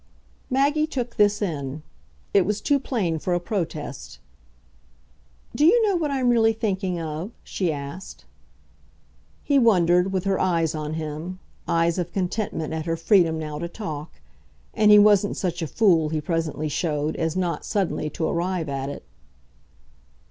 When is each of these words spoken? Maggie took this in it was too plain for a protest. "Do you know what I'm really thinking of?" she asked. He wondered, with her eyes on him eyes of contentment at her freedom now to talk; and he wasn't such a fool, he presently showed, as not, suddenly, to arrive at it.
Maggie 0.49 0.87
took 0.87 1.17
this 1.17 1.43
in 1.43 1.83
it 2.33 2.43
was 2.43 2.59
too 2.59 2.79
plain 2.79 3.19
for 3.19 3.35
a 3.35 3.39
protest. 3.39 4.17
"Do 5.53 5.63
you 5.63 5.87
know 5.87 5.95
what 5.95 6.09
I'm 6.09 6.29
really 6.31 6.53
thinking 6.53 6.99
of?" 6.99 7.29
she 7.43 7.71
asked. 7.71 8.25
He 9.43 9.59
wondered, 9.59 10.11
with 10.11 10.23
her 10.23 10.39
eyes 10.39 10.73
on 10.73 10.95
him 10.95 11.37
eyes 11.67 11.99
of 11.99 12.11
contentment 12.13 12.73
at 12.73 12.87
her 12.87 12.97
freedom 12.97 13.37
now 13.37 13.59
to 13.59 13.67
talk; 13.67 14.11
and 14.73 14.89
he 14.89 14.97
wasn't 14.97 15.37
such 15.37 15.61
a 15.61 15.67
fool, 15.67 16.09
he 16.09 16.19
presently 16.19 16.67
showed, 16.67 17.15
as 17.15 17.35
not, 17.35 17.63
suddenly, 17.63 18.09
to 18.09 18.25
arrive 18.27 18.69
at 18.69 18.89
it. 18.89 19.03